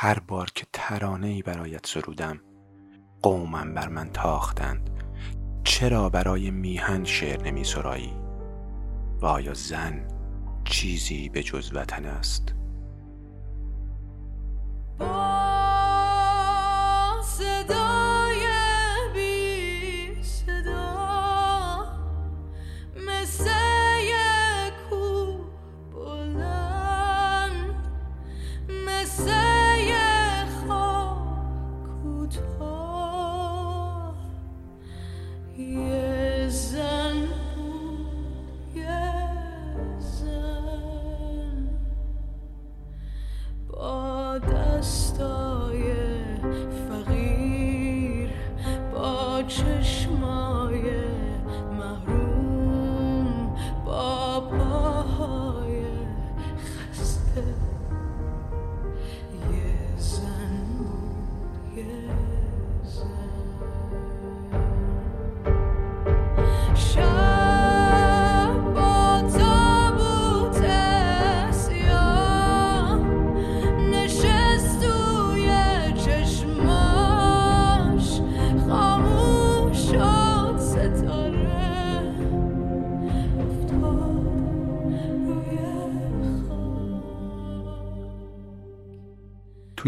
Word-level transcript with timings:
هر 0.00 0.18
بار 0.18 0.50
که 0.54 0.66
ترانه 0.72 1.26
ای 1.26 1.42
برایت 1.42 1.86
سرودم 1.86 2.40
قومم 3.22 3.74
بر 3.74 3.88
من 3.88 4.10
تاختند. 4.10 4.90
چرا 5.64 6.08
برای 6.08 6.50
میهن 6.50 7.04
شعر 7.04 7.42
نمی 7.42 7.64
سرایی 7.64 8.12
و 9.20 9.26
آیا 9.26 9.54
زن 9.54 10.08
چیزی 10.64 11.28
به 11.28 11.42
جز 11.42 11.70
وطن 11.74 12.04
است. 12.04 12.54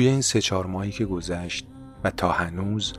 توی 0.01 0.09
این 0.09 0.21
سه 0.21 0.41
چهار 0.41 0.67
ماهی 0.67 0.91
که 0.91 1.05
گذشت 1.05 1.67
و 2.05 2.11
تا 2.11 2.33
هنوز 2.33 2.93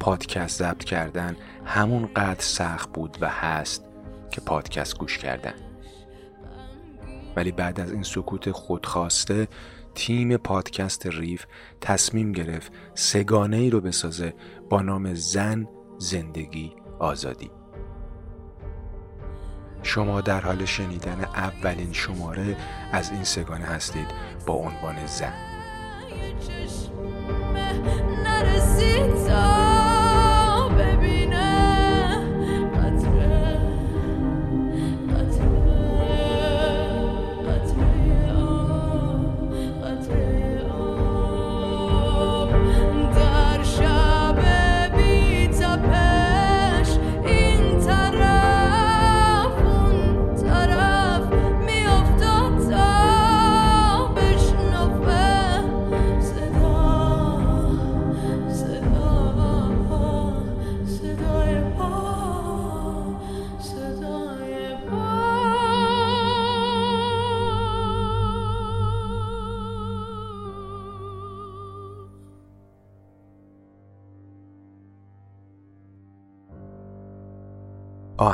پادکست 0.00 0.58
ضبط 0.58 0.84
کردن 0.84 1.36
همون 1.64 2.06
قدر 2.06 2.40
سخت 2.40 2.92
بود 2.92 3.18
و 3.20 3.28
هست 3.28 3.84
که 4.30 4.40
پادکست 4.40 4.98
گوش 4.98 5.18
کردن. 5.18 5.54
ولی 7.36 7.52
بعد 7.52 7.80
از 7.80 7.92
این 7.92 8.02
سکوت 8.02 8.50
خودخواسته 8.50 9.48
تیم 9.94 10.36
پادکست 10.36 11.06
ریف 11.06 11.46
تصمیم 11.80 12.32
گرفت 12.32 12.72
سگانه 12.94 13.56
ای 13.56 13.70
رو 13.70 13.80
بسازه 13.80 14.34
با 14.70 14.82
نام 14.82 15.14
زن 15.14 15.68
زندگی 15.98 16.72
آزادی. 16.98 17.50
شما 19.82 20.20
در 20.20 20.40
حال 20.40 20.64
شنیدن 20.64 21.24
اولین 21.24 21.92
شماره 21.92 22.56
از 22.92 23.10
این 23.10 23.24
سگانه 23.24 23.64
هستید 23.64 24.06
با 24.46 24.54
عنوان 24.54 25.06
زن. 25.06 25.32
نرسید 28.24 29.14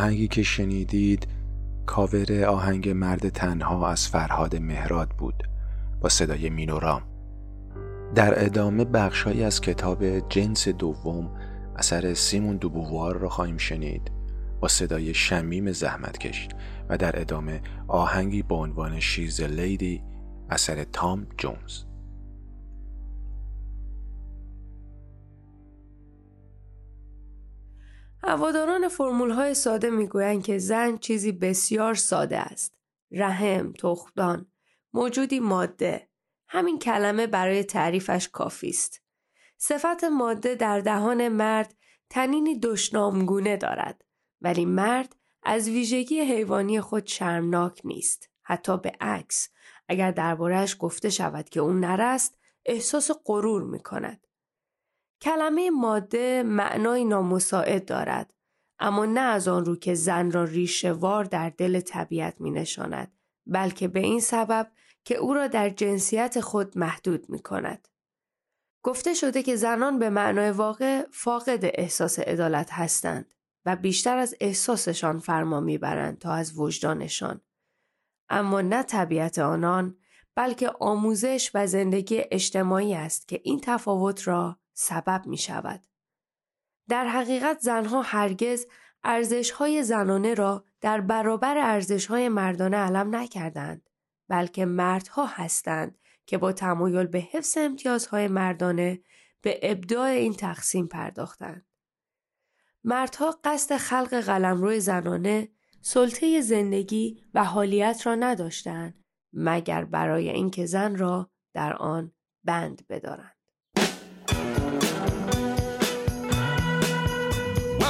آهنگی 0.07 0.29
که 0.29 0.43
شنیدید 0.43 1.27
کاور 1.87 2.45
آهنگ 2.45 2.89
مرد 2.89 3.29
تنها 3.29 3.91
از 3.91 4.09
فرهاد 4.09 4.57
مهراد 4.57 5.09
بود 5.09 5.43
با 6.01 6.09
صدای 6.09 6.51
مینورام. 6.51 7.03
در 8.15 8.45
ادامه 8.45 8.85
بخشهایی 8.85 9.43
از 9.43 9.61
کتاب 9.61 10.29
جنس 10.29 10.69
دوم 10.69 11.31
اثر 11.77 12.15
سیمون 12.15 12.57
دوبووار 12.57 13.17
را 13.17 13.29
خواهیم 13.29 13.57
شنید 13.57 14.11
با 14.61 14.69
صدای 14.69 15.15
شمیم 15.15 15.73
زحمتکش 15.73 16.49
و 16.89 16.99
در 16.99 17.21
ادامه 17.21 17.61
آهنگی 17.89 18.43
با 18.43 18.57
عنوان 18.57 19.01
شیز 19.01 19.41
لیدی 19.41 20.03
اثر 20.51 20.85
تام 20.85 21.27
جونز. 21.39 21.83
هواداران 28.29 28.89
فرمول 28.89 29.31
های 29.31 29.55
ساده 29.55 29.91
می‌گویند 29.91 30.43
که 30.43 30.59
زن 30.59 30.97
چیزی 30.97 31.33
بسیار 31.33 31.95
ساده 31.95 32.39
است. 32.39 32.75
رحم، 33.11 33.73
تخمدان، 33.73 34.47
موجودی 34.93 35.41
ماده. 35.41 36.09
همین 36.49 36.79
کلمه 36.79 37.27
برای 37.27 37.65
تعریفش 37.65 38.29
کافی 38.29 38.69
است. 38.69 39.03
صفت 39.59 40.05
ماده 40.05 40.55
در 40.55 40.81
دهان 40.81 41.29
مرد 41.29 41.75
تنینی 42.11 42.61
دشنامگونه 42.61 43.57
دارد 43.57 44.05
ولی 44.41 44.65
مرد 44.65 45.17
از 45.43 45.69
ویژگی 45.69 46.21
حیوانی 46.21 46.81
خود 46.81 47.07
شرمناک 47.07 47.81
نیست. 47.85 48.31
حتی 48.43 48.79
به 48.79 48.93
عکس 49.01 49.49
اگر 49.89 50.11
دربارهش 50.11 50.77
گفته 50.79 51.11
شود 51.11 51.49
که 51.49 51.61
اون 51.61 51.81
نرست 51.81 52.39
احساس 52.65 53.11
غرور 53.25 53.63
می 53.63 53.83
کند. 53.83 54.26
کلمه 55.21 55.71
ماده 55.71 56.43
معنای 56.43 57.05
نامساعد 57.05 57.85
دارد 57.85 58.35
اما 58.79 59.07
نه 59.07 59.21
از 59.21 59.49
آن 59.49 59.65
رو 59.65 59.77
که 59.77 59.95
زن 59.95 60.31
را 60.31 60.45
ریشهوار 60.45 61.25
در 61.25 61.51
دل 61.51 61.81
طبیعت 61.81 62.41
می 62.41 62.51
نشاند 62.51 63.13
بلکه 63.47 63.89
به 63.89 64.01
این 64.01 64.21
سبب 64.21 64.73
که 65.05 65.17
او 65.17 65.35
را 65.35 65.47
در 65.47 65.71
جنسیت 65.71 66.41
خود 66.41 66.79
محدود 66.79 67.31
می 67.31 67.39
کند. 67.39 67.89
گفته 68.83 69.15
شده 69.15 69.43
که 69.43 69.57
زنان 69.57 69.99
به 69.99 70.11
معنای 70.11 70.51
واقع 70.51 71.07
فاقد 71.13 71.61
احساس 71.63 72.19
عدالت 72.19 72.73
هستند 72.73 73.35
و 73.65 73.77
بیشتر 73.77 74.17
از 74.19 74.35
احساسشان 74.41 75.19
فرما 75.19 75.61
می‌برند 75.61 76.19
تا 76.19 76.33
از 76.33 76.59
وجدانشان. 76.59 77.41
اما 78.29 78.61
نه 78.61 78.83
طبیعت 78.83 79.39
آنان 79.39 79.97
بلکه 80.35 80.71
آموزش 80.81 81.51
و 81.55 81.67
زندگی 81.67 82.23
اجتماعی 82.31 82.95
است 82.95 83.29
که 83.29 83.41
این 83.45 83.61
تفاوت 83.61 84.29
را 84.29 84.59
سبب 84.79 85.23
می 85.27 85.39
شود. 85.39 85.83
در 86.89 87.07
حقیقت 87.07 87.59
زنها 87.61 88.03
هرگز 88.03 88.67
ارزشهای 89.05 89.83
زنانه 89.83 90.35
را 90.35 90.65
در 90.81 91.01
برابر 91.01 91.59
ارزشهای 91.59 92.29
مردانه 92.29 92.77
علم 92.77 93.17
نکردند 93.17 93.91
بلکه 94.29 94.65
مردها 94.65 95.27
هستند 95.27 95.99
که 96.27 96.39
با 96.39 96.53
تمایل 96.53 97.07
به 97.07 97.19
حفظ 97.19 97.59
امتیازهای 97.59 98.29
مردانه 98.29 99.03
به 99.41 99.61
ابداع 99.63 100.07
این 100.07 100.33
تقسیم 100.33 100.87
پرداختند. 100.87 101.67
مردها 102.85 103.39
قصد 103.45 103.77
خلق 103.77 104.15
قلمرو 104.15 104.81
زنانه 104.81 105.49
سلطه 105.81 106.41
زندگی 106.41 107.25
و 107.35 107.45
حالیت 107.45 108.07
را 108.07 108.15
نداشتند 108.15 109.05
مگر 109.33 109.85
برای 109.85 110.31
اینکه 110.31 110.67
زن 110.67 110.97
را 110.97 111.31
در 111.55 111.77
آن 111.77 112.13
بند 112.45 112.87
بدارند. 112.89 113.36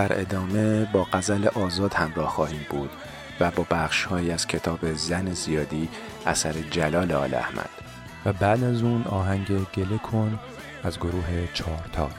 در 0.00 0.20
ادامه 0.20 0.84
با 0.84 1.04
غزل 1.12 1.46
آزاد 1.46 1.94
همراه 1.94 2.28
خواهیم 2.28 2.66
بود 2.70 2.90
و 3.40 3.50
با 3.50 3.66
بخشهایی 3.70 4.30
از 4.30 4.46
کتاب 4.46 4.92
زن 4.92 5.32
زیادی 5.32 5.88
اثر 6.26 6.52
جلال 6.70 7.12
آل 7.12 7.34
احمد. 7.34 7.70
و 8.24 8.32
بعد 8.32 8.64
از 8.64 8.82
اون 8.82 9.02
آهنگ 9.02 9.46
گله 9.74 9.98
کن 9.98 10.38
از 10.84 10.98
گروه 10.98 11.52
چهارتار 11.54 12.10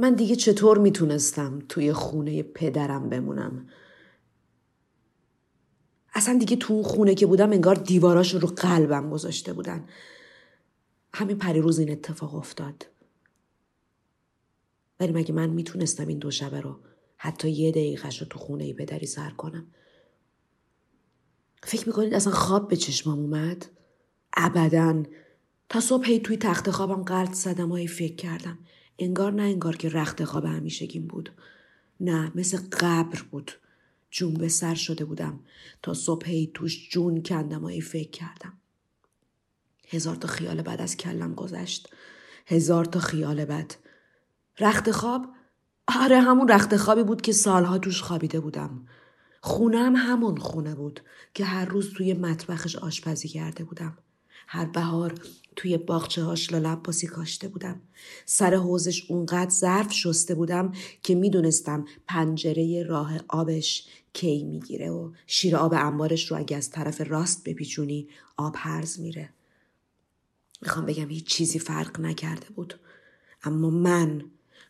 من 0.00 0.14
دیگه 0.14 0.36
چطور 0.36 0.78
می‌تونستم 0.78 1.58
توی 1.68 1.92
خونه 1.92 2.42
پدرم 2.42 3.08
بمونم؟ 3.08 3.68
اصلا 6.14 6.38
دیگه 6.38 6.56
تو 6.56 6.74
اون 6.74 6.82
خونه 6.82 7.14
که 7.14 7.26
بودم 7.26 7.50
انگار 7.50 7.74
دیواراش 7.74 8.34
رو 8.34 8.48
قلبم 8.48 9.10
گذاشته 9.10 9.52
بودن. 9.52 9.88
همین 11.14 11.38
پریروز 11.38 11.78
این 11.78 11.90
اتفاق 11.90 12.34
افتاد. 12.34 12.86
ولی 15.00 15.12
مگه 15.12 15.34
من 15.34 15.50
می‌تونستم 15.50 16.06
این 16.06 16.18
دو 16.18 16.30
شبه 16.30 16.60
رو 16.60 16.80
حتی 17.16 17.50
یه 17.50 17.70
دقیقهش 17.70 18.20
رو 18.20 18.26
تو 18.26 18.38
خونه 18.38 18.72
پدری 18.72 19.06
سر 19.06 19.30
کنم؟ 19.30 19.66
فکر 21.62 21.86
می‌کنید 21.86 22.14
اصلا 22.14 22.32
خواب 22.32 22.68
به 22.68 22.76
چشمام 22.76 23.18
اومد؟ 23.18 23.66
ابدا. 24.36 25.02
تا 25.68 25.80
صبح 25.80 26.06
هی 26.06 26.18
توی 26.20 26.36
تخت 26.36 26.70
خوابم 26.70 27.02
قرد 27.02 27.32
زدم 27.32 27.72
و 27.72 27.86
فکر 27.86 28.16
کردم. 28.16 28.58
انگار 29.00 29.32
نه 29.32 29.42
انگار 29.42 29.76
که 29.76 29.88
رخت 29.88 30.24
خواب 30.24 30.44
همیشگیم 30.44 31.06
بود. 31.06 31.30
نه 32.00 32.32
مثل 32.34 32.58
قبر 32.72 33.22
بود. 33.30 33.52
جون 34.10 34.34
به 34.34 34.48
سر 34.48 34.74
شده 34.74 35.04
بودم. 35.04 35.40
تا 35.82 35.94
صبح 35.94 36.28
هی 36.28 36.50
توش 36.54 36.90
جون 36.90 37.22
کندم 37.22 37.64
و 37.64 37.68
هی 37.68 37.80
فکر 37.80 38.10
کردم. 38.10 38.52
هزار 39.88 40.16
تا 40.16 40.28
خیال 40.28 40.62
بد 40.62 40.80
از 40.80 40.96
کلم 40.96 41.34
گذشت. 41.34 41.88
هزار 42.46 42.84
تا 42.84 43.00
خیال 43.00 43.44
بد. 43.44 43.74
رخت 44.60 44.90
خواب؟ 44.90 45.26
آره 46.00 46.20
همون 46.20 46.48
رخت 46.48 46.76
خوابی 46.76 47.02
بود 47.02 47.20
که 47.20 47.32
سالها 47.32 47.78
توش 47.78 48.02
خوابیده 48.02 48.40
بودم. 48.40 48.86
خونم 49.40 49.96
همون 49.96 50.36
خونه 50.36 50.74
بود 50.74 51.00
که 51.34 51.44
هر 51.44 51.64
روز 51.64 51.94
توی 51.94 52.14
مطبخش 52.14 52.76
آشپزی 52.76 53.28
کرده 53.28 53.64
بودم. 53.64 53.98
هر 54.52 54.64
بهار 54.64 55.14
توی 55.56 55.78
باغچه 55.78 56.22
هاش 56.22 56.52
لالباسی 56.52 57.06
کاشته 57.06 57.48
بودم. 57.48 57.80
سر 58.26 58.54
حوزش 58.54 59.10
اونقدر 59.10 59.50
ظرف 59.50 59.92
شسته 59.92 60.34
بودم 60.34 60.72
که 61.02 61.14
می‌دونستم 61.14 61.84
پنجره 62.06 62.82
راه 62.82 63.12
آبش 63.28 63.88
کی 64.12 64.44
می‌گیره 64.44 64.90
و 64.90 65.12
شیر 65.26 65.56
آب 65.56 65.74
انبارش 65.74 66.30
رو 66.30 66.36
اگه 66.36 66.56
از 66.56 66.70
طرف 66.70 67.00
راست 67.00 67.44
بپیچونی 67.44 68.08
آب 68.36 68.54
هرز 68.58 69.00
میره. 69.00 69.30
می‌خوام 70.62 70.86
بگم 70.86 71.08
هیچ 71.08 71.26
چیزی 71.26 71.58
فرق 71.58 72.00
نکرده 72.00 72.46
بود. 72.50 72.80
اما 73.42 73.70
من 73.70 74.24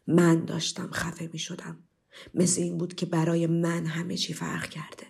من 0.07 0.45
داشتم 0.45 0.91
خفه 0.93 1.31
می‌شدم. 1.33 1.79
مثل 2.35 2.63
این 2.63 2.79
بود 2.79 2.95
که 2.95 3.07
برای 3.07 3.47
من 3.47 3.87
همه 3.87 4.17
چی 4.17 4.35
فرق 4.35 4.69
کرده. 4.69 5.07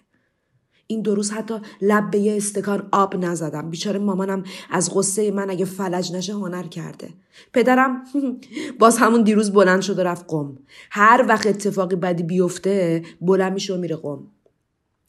این 0.90 1.02
دو 1.02 1.14
روز 1.14 1.30
حتی 1.30 1.54
لب 1.82 2.10
به 2.10 2.18
یه 2.18 2.36
استکان 2.36 2.88
آب 2.92 3.24
نزدم. 3.24 3.70
بیچاره 3.70 3.98
مامانم 3.98 4.44
از 4.70 4.94
غصه 4.94 5.30
من 5.30 5.50
اگه 5.50 5.64
فلج 5.64 6.12
نشه 6.12 6.32
هنر 6.32 6.62
کرده. 6.62 7.08
پدرم 7.52 8.04
باز 8.80 8.98
همون 8.98 9.22
دیروز 9.22 9.52
بلند 9.52 9.80
شد 9.80 9.98
و 9.98 10.02
رفت 10.02 10.24
قم. 10.28 10.58
هر 10.90 11.24
وقت 11.28 11.46
اتفاقی 11.46 11.96
بدی 11.96 12.22
بیفته 12.22 13.02
بلند 13.20 13.52
میشه 13.52 13.74
و 13.74 13.76
میره 13.76 13.96
قم. 13.96 14.26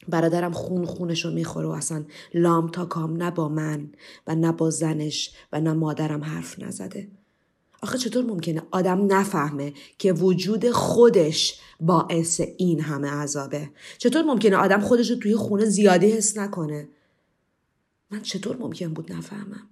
برادرم 0.08 0.52
خون 0.52 0.84
خونش 0.84 1.24
رو 1.24 1.30
می‌خوره 1.30 1.66
و 1.66 1.70
اصلا 1.70 2.04
لام 2.34 2.68
تا 2.68 2.84
کام 2.84 3.16
نه 3.16 3.30
با 3.30 3.48
من 3.48 3.90
و 4.26 4.34
نه 4.34 4.52
با 4.52 4.70
زنش 4.70 5.30
و 5.52 5.60
نه 5.60 5.72
مادرم 5.72 6.24
حرف 6.24 6.62
نزده. 6.62 7.08
آخه 7.82 7.98
چطور 7.98 8.24
ممکنه 8.24 8.62
آدم 8.70 9.12
نفهمه 9.12 9.74
که 9.98 10.12
وجود 10.12 10.70
خودش 10.70 11.60
باعث 11.80 12.40
این 12.58 12.80
همه 12.80 13.10
عذابه؟ 13.10 13.70
چطور 13.98 14.22
ممکنه 14.22 14.56
آدم 14.56 14.80
خودش 14.80 15.10
رو 15.10 15.16
توی 15.16 15.36
خونه 15.36 15.64
زیادی 15.64 16.10
حس 16.10 16.38
نکنه؟ 16.38 16.88
من 18.10 18.22
چطور 18.22 18.56
ممکن 18.56 18.94
بود 18.94 19.12
نفهمم؟ 19.12 19.68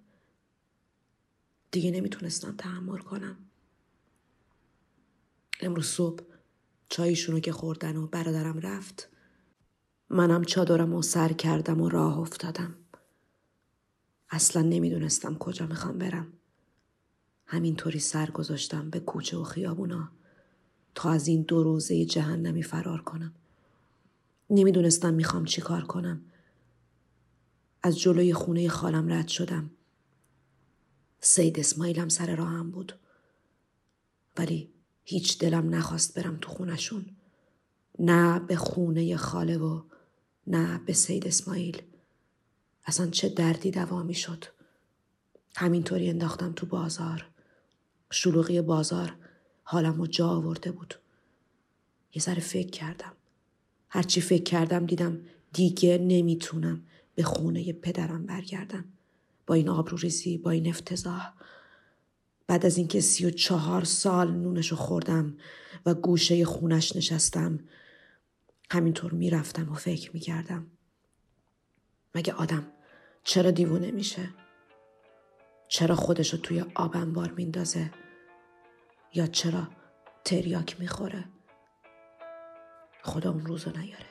دیگه 1.70 1.90
نمی‌تونستم 1.90 2.56
تحمل 2.56 2.98
کنم. 2.98 3.36
امروز 5.60 5.86
صبح 5.86 6.22
چایشونو 6.88 7.40
که 7.40 7.52
خوردن 7.52 7.96
و 7.96 8.06
برادرم 8.06 8.58
رفت 8.58 9.08
منم 10.10 10.44
چادرم 10.44 10.94
و 10.94 11.02
سر 11.02 11.32
کردم 11.32 11.80
و 11.80 11.88
راه 11.88 12.18
افتادم. 12.18 12.74
اصلا 14.30 14.62
نمی‌دونستم 14.62 15.38
کجا 15.38 15.66
می‌خوام 15.66 15.98
برم. 15.98 16.39
همینطوری 17.52 17.98
سر 17.98 18.30
گذاشتم 18.30 18.90
به 18.90 19.00
کوچه 19.00 19.36
و 19.36 19.44
خیابونا 19.44 20.08
تا 20.94 21.10
از 21.10 21.28
این 21.28 21.42
دو 21.42 21.62
روزه 21.62 22.04
جهنمی 22.04 22.62
فرار 22.62 23.02
کنم. 23.02 23.34
نمی‌دونستم 24.50 25.14
می‌خوام 25.14 25.44
چی 25.44 25.60
کار 25.60 25.84
کنم. 25.84 26.22
از 27.82 27.98
جلوی 27.98 28.34
خونه 28.34 28.68
خالم 28.68 29.12
رد 29.12 29.28
شدم. 29.28 29.70
سید 31.20 31.60
اسماعیلم 31.60 32.08
سر 32.08 32.36
راهم 32.36 32.70
بود. 32.70 32.98
ولی 34.38 34.70
هیچ 35.04 35.38
دلم 35.38 35.74
نخواست 35.74 36.18
برم 36.18 36.38
تو 36.40 36.50
خونشون 36.50 37.06
نه 37.98 38.38
به 38.38 38.56
خونه 38.56 39.16
خاله 39.16 39.58
و 39.58 39.82
نه 40.46 40.78
به 40.86 40.92
سید 40.92 41.26
اسماعیل. 41.26 41.82
اصلا 42.84 43.06
چه 43.06 43.28
دردی 43.28 43.70
دوا 43.70 44.12
شد 44.12 44.44
همینطوری 45.56 46.10
انداختم 46.10 46.52
تو 46.52 46.66
بازار. 46.66 47.29
شلوغی 48.10 48.60
بازار 48.60 49.16
حالم 49.62 49.98
رو 49.98 50.06
جا 50.06 50.28
آورده 50.28 50.72
بود. 50.72 50.94
یه 52.14 52.22
ذره 52.22 52.40
فکر 52.40 52.70
کردم. 52.70 53.12
هرچی 53.88 54.20
فکر 54.20 54.42
کردم 54.42 54.86
دیدم 54.86 55.20
دیگه 55.52 55.98
نمی‌تونم 55.98 56.82
به 57.14 57.22
خونه 57.22 57.72
پدرم 57.72 58.26
برگردم. 58.26 58.84
با 59.46 59.54
این 59.54 59.68
آبروریزی 59.68 60.38
با 60.38 60.50
این 60.50 60.68
افتضاح. 60.68 61.32
بعد 62.46 62.66
از 62.66 62.78
اینکه 62.78 63.00
سی 63.00 63.26
و 63.26 63.30
چهار 63.30 63.84
سال 63.84 64.30
نونشو 64.30 64.76
خوردم 64.76 65.36
و 65.86 65.94
گوشه 65.94 66.44
خونش 66.44 66.96
نشستم 66.96 67.60
همینطور 68.70 69.12
می‌رفتم 69.12 69.72
و 69.72 69.74
فکر 69.74 70.10
می‌کردم. 70.14 70.66
مگه 72.14 72.32
آدم 72.32 72.66
چرا 73.24 73.50
دیوونه 73.50 73.90
میشه؟ 73.90 74.28
چرا 75.70 75.94
خودشو 75.94 76.36
توی 76.36 76.64
آب 76.74 76.96
انبار 76.96 77.30
میندازه؟ 77.30 77.90
یا 79.14 79.26
چرا 79.26 79.68
تریاک 80.24 80.80
می‌خوره؟ 80.80 81.24
خدا 83.02 83.30
اون 83.30 83.46
روزو 83.46 83.70
نیاره 83.70 84.10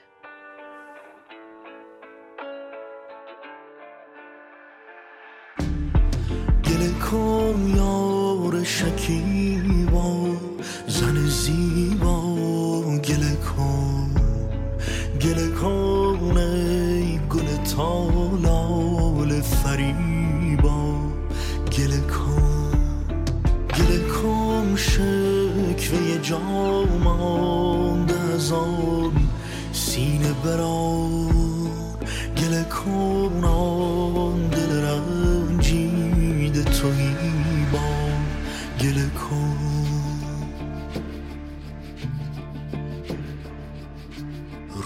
کن 7.11 7.73
یار 7.75 8.63
شکیبا 8.63 10.35
زن 10.87 11.25
زیبا 11.25 12.21
گله 13.07 13.35
کن 13.35 14.09
گله 15.21 15.47
کن 15.61 15.78
جامان 26.29 28.09
از 28.09 28.51
آن 28.51 29.29
سینه 29.73 30.33
بران 30.43 31.69
گله 32.37 32.63
کن 32.63 33.43
آن 33.43 34.47
دل 34.47 34.71
رنجید 34.81 36.63
توی 36.63 37.15
با 37.71 37.79
گله 38.81 39.09
کن 39.09 39.57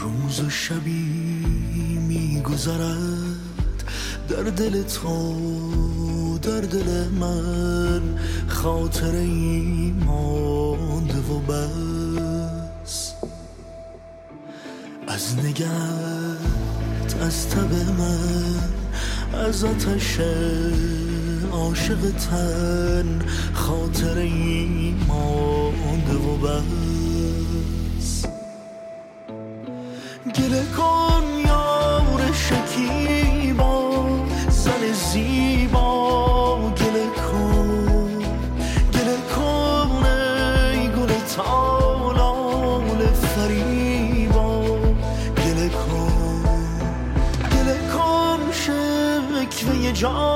روز 0.01 0.39
و 0.39 0.49
شبی 0.49 1.03
میگذرد 2.07 3.43
در 4.29 4.43
دل 4.43 4.83
تو 4.83 6.39
در 6.41 6.61
دل 6.61 7.07
من. 7.19 8.01
خاطر 8.63 9.15
ای 9.15 9.93
مانده 10.05 11.17
و 11.17 11.39
بس. 11.39 13.13
از 15.07 15.37
نگت 15.45 17.15
از 17.21 17.49
تب 17.49 17.73
من 17.73 18.69
از 19.33 19.63
آتش 19.63 20.19
عاشق 21.51 22.11
تن 22.11 23.19
خاطر 23.53 24.17
ای 24.17 24.95
مانده 25.07 26.13
و 26.13 26.37
بس. 26.37 28.25
گله 30.35 30.65
کن 30.77 31.12
John. 50.03 50.32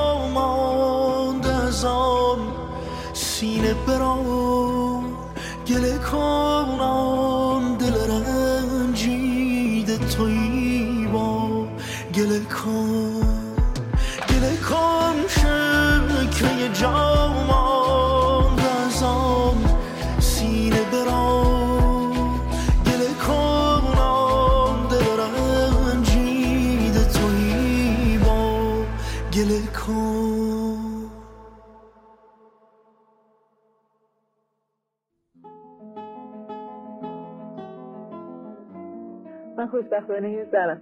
خوشبختانه 39.81 40.31
یه 40.31 40.48
زنم 40.51 40.81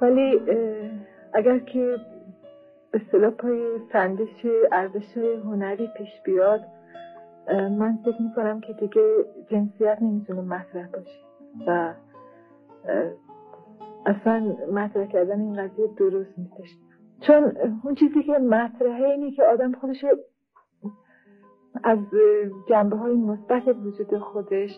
ولی 0.00 0.40
اه، 0.48 0.90
اگر 1.32 1.58
که 1.58 1.96
به 2.90 3.00
اصطلاح 3.00 3.30
پای 3.30 3.78
سنجش 3.92 4.46
ارزش 4.72 5.16
هنری 5.16 5.88
پیش 5.96 6.08
بیاد 6.24 6.60
من 7.50 7.98
فکر 8.04 8.22
می‌کنم 8.22 8.60
که 8.60 8.72
دیگه 8.72 9.02
جنسیت 9.50 9.98
نمی‌تونه 10.00 10.40
مطرح 10.40 10.86
باشه 10.86 11.20
و 11.66 11.94
اصلا 14.06 14.56
مطرح 14.72 15.06
کردن 15.06 15.40
این 15.40 15.54
قضیه 15.54 15.86
درست 15.98 16.38
نیستش. 16.38 16.76
چون 17.20 17.52
اون 17.84 17.94
چیزی 17.94 18.22
که 18.22 18.32
مطرحه 18.32 19.04
اینه 19.04 19.30
که 19.30 19.42
آدم 19.42 19.72
خودش 19.72 20.04
از 21.84 21.98
جنبه 22.68 22.96
های 22.96 23.14
مثبت 23.14 23.68
وجود 23.68 24.18
خودش 24.18 24.70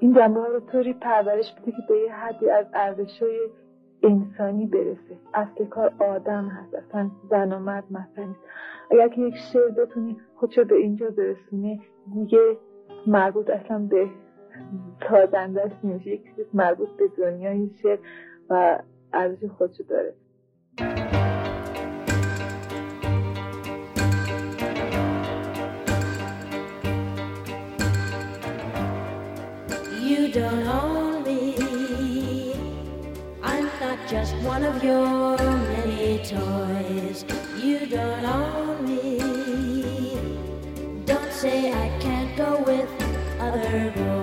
این 0.00 0.14
جنبه 0.14 0.40
ها 0.40 0.46
رو 0.46 0.60
طوری 0.60 0.92
پرورش 0.92 1.52
بده 1.52 1.70
که 1.70 1.82
به 1.88 1.98
یه 1.98 2.14
حدی 2.14 2.50
از 2.50 2.66
ارزش 2.74 3.22
های 3.22 3.48
انسانی 4.02 4.66
برسه. 4.66 5.18
اصل 5.34 5.64
کار 5.64 5.92
آدم 5.98 6.48
هست. 6.48 6.74
اصلا 6.74 7.10
زن 7.30 7.52
و 7.52 7.58
مرد 7.58 7.84
مثلا 7.90 8.34
اگر 8.90 9.08
که 9.08 9.20
یک 9.20 9.34
شعر 9.52 9.70
بتونی 9.70 10.16
خودشو 10.34 10.64
به 10.64 10.76
اینجا 10.76 11.10
برسونه 11.10 11.80
دیگه 12.14 12.56
مربوط 13.06 13.50
اصلا 13.50 13.78
به 13.78 14.08
سازندش 15.10 15.72
نمیشه 15.84 16.10
یک 16.10 16.22
مربوط 16.54 16.88
به 16.88 17.04
دنیای 17.18 17.70
شعر 17.82 17.98
و 18.50 18.82
ارزش 19.12 19.50
خودشو 19.58 19.82
داره. 19.82 20.14
Don't 30.38 30.68
own 30.68 31.24
me. 31.24 32.54
I'm 33.42 33.66
not 33.80 33.98
just 34.08 34.34
one 34.36 34.62
of 34.62 34.84
your 34.84 35.36
many 35.36 36.18
toys. 36.18 37.24
You 37.60 37.86
don't 37.86 38.24
own 38.24 38.86
me. 38.86 39.18
Don't 41.06 41.32
say 41.32 41.72
I 41.72 41.88
can't 41.98 42.36
go 42.36 42.62
with 42.64 42.88
other 43.40 43.92
boys. 43.96 44.17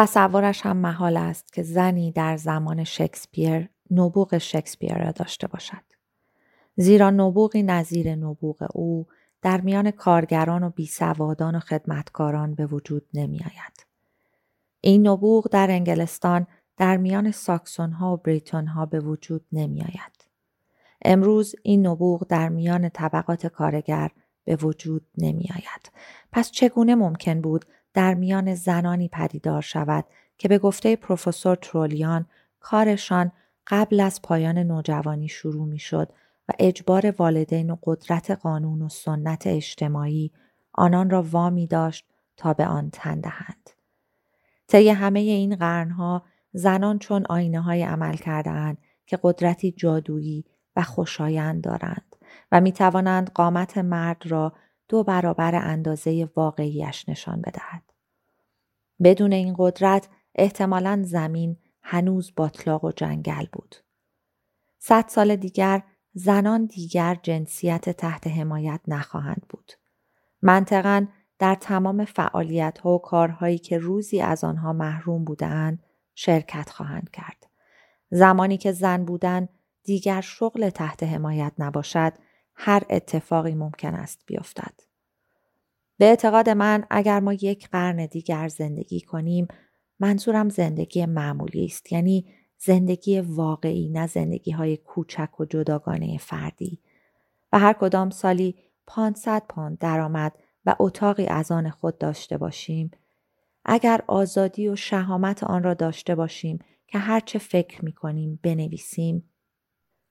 تصورش 0.00 0.66
هم 0.66 0.76
محال 0.76 1.16
است 1.16 1.52
که 1.52 1.62
زنی 1.62 2.12
در 2.12 2.36
زمان 2.36 2.84
شکسپیر 2.84 3.68
نبوغ 3.90 4.38
شکسپیر 4.38 5.04
را 5.04 5.10
داشته 5.10 5.46
باشد. 5.46 5.82
زیرا 6.76 7.10
نبوغی 7.10 7.62
نظیر 7.62 8.14
نبوغ 8.14 8.68
او 8.74 9.06
در 9.42 9.60
میان 9.60 9.90
کارگران 9.90 10.62
و 10.62 10.70
بیسوادان 10.70 11.54
و 11.54 11.60
خدمتکاران 11.60 12.54
به 12.54 12.66
وجود 12.66 13.06
نمی 13.14 13.38
آید. 13.38 13.86
این 14.80 15.08
نبوغ 15.08 15.48
در 15.50 15.70
انگلستان 15.70 16.46
در 16.76 16.96
میان 16.96 17.30
ساکسون 17.30 17.92
ها 17.92 18.14
و 18.14 18.16
بریتون 18.16 18.66
ها 18.66 18.86
به 18.86 19.00
وجود 19.00 19.44
نمی 19.52 19.82
آید. 19.82 20.24
امروز 21.04 21.54
این 21.62 21.86
نبوغ 21.86 22.26
در 22.28 22.48
میان 22.48 22.88
طبقات 22.88 23.46
کارگر 23.46 24.10
به 24.44 24.56
وجود 24.56 25.06
نمی 25.18 25.48
آید. 25.54 25.92
پس 26.32 26.50
چگونه 26.50 26.94
ممکن 26.94 27.40
بود 27.40 27.64
در 27.98 28.14
میان 28.14 28.54
زنانی 28.54 29.08
پدیدار 29.08 29.62
شود 29.62 30.04
که 30.36 30.48
به 30.48 30.58
گفته 30.58 30.96
پروفسور 30.96 31.56
ترولیان 31.56 32.26
کارشان 32.60 33.32
قبل 33.66 34.00
از 34.00 34.22
پایان 34.22 34.58
نوجوانی 34.58 35.28
شروع 35.28 35.66
می 35.66 35.78
شد 35.78 36.12
و 36.48 36.52
اجبار 36.58 37.14
والدین 37.18 37.70
و 37.70 37.76
قدرت 37.82 38.30
قانون 38.30 38.82
و 38.82 38.88
سنت 38.88 39.46
اجتماعی 39.46 40.32
آنان 40.72 41.10
را 41.10 41.22
وامی 41.22 41.66
داشت 41.66 42.06
تا 42.36 42.54
به 42.54 42.66
آن 42.66 42.90
تن 42.90 43.20
دهند. 43.20 43.70
طی 44.68 44.88
همه 44.88 45.20
این 45.20 45.56
قرنها 45.56 46.22
زنان 46.52 46.98
چون 46.98 47.26
آینه 47.28 47.60
های 47.60 47.82
عمل 47.82 48.16
کردهاند 48.16 48.78
که 49.06 49.18
قدرتی 49.22 49.72
جادویی 49.72 50.44
و 50.76 50.82
خوشایند 50.82 51.64
دارند 51.64 52.16
و 52.52 52.60
می 52.60 52.72
توانند 52.72 53.30
قامت 53.30 53.78
مرد 53.78 54.22
را 54.26 54.52
دو 54.88 55.04
برابر 55.04 55.54
اندازه 55.54 56.28
واقعیش 56.36 57.08
نشان 57.08 57.40
بدهد. 57.40 57.87
بدون 59.02 59.32
این 59.32 59.54
قدرت 59.58 60.08
احتمالا 60.34 61.02
زمین 61.04 61.56
هنوز 61.82 62.32
باطلاق 62.36 62.84
و 62.84 62.92
جنگل 62.92 63.46
بود. 63.52 63.74
صد 64.78 65.04
سال 65.08 65.36
دیگر 65.36 65.82
زنان 66.12 66.64
دیگر 66.66 67.18
جنسیت 67.22 67.90
تحت 67.90 68.26
حمایت 68.26 68.80
نخواهند 68.88 69.42
بود. 69.48 69.72
منطقا 70.42 71.06
در 71.38 71.54
تمام 71.54 72.04
فعالیت 72.04 72.78
ها 72.78 72.90
و 72.90 72.98
کارهایی 72.98 73.58
که 73.58 73.78
روزی 73.78 74.20
از 74.20 74.44
آنها 74.44 74.72
محروم 74.72 75.24
بودند 75.24 75.82
شرکت 76.14 76.70
خواهند 76.70 77.10
کرد. 77.10 77.46
زمانی 78.10 78.56
که 78.56 78.72
زن 78.72 79.04
بودن 79.04 79.48
دیگر 79.84 80.20
شغل 80.20 80.70
تحت 80.70 81.02
حمایت 81.02 81.52
نباشد 81.58 82.12
هر 82.54 82.82
اتفاقی 82.90 83.54
ممکن 83.54 83.94
است 83.94 84.22
بیفتد. 84.26 84.87
به 85.98 86.04
اعتقاد 86.04 86.48
من 86.48 86.84
اگر 86.90 87.20
ما 87.20 87.32
یک 87.32 87.68
قرن 87.68 88.06
دیگر 88.06 88.48
زندگی 88.48 89.00
کنیم 89.00 89.48
منظورم 90.00 90.48
زندگی 90.48 91.06
معمولی 91.06 91.64
است. 91.64 91.92
یعنی 91.92 92.26
زندگی 92.58 93.20
واقعی 93.20 93.88
نه 93.88 94.06
زندگی 94.06 94.50
های 94.50 94.76
کوچک 94.76 95.40
و 95.40 95.44
جداگانه 95.44 96.18
فردی. 96.18 96.80
و 97.52 97.58
هر 97.58 97.72
کدام 97.72 98.10
سالی 98.10 98.54
500 98.86 99.42
پوند 99.48 99.78
درآمد 99.78 100.32
و 100.66 100.76
اتاقی 100.78 101.26
از 101.26 101.52
آن 101.52 101.70
خود 101.70 101.98
داشته 101.98 102.38
باشیم. 102.38 102.90
اگر 103.64 104.00
آزادی 104.06 104.68
و 104.68 104.76
شهامت 104.76 105.44
آن 105.44 105.62
را 105.62 105.74
داشته 105.74 106.14
باشیم 106.14 106.58
که 106.86 106.98
هرچه 106.98 107.38
فکر 107.38 107.84
می 107.84 107.92
کنیم 107.92 108.40
بنویسیم. 108.42 109.30